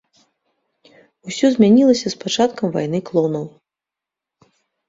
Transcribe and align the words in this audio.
Усё 1.31 1.45
змянілася 1.55 2.07
з 2.13 2.21
пачаткам 2.25 2.67
вайны 2.77 2.99
клонаў. 3.11 3.45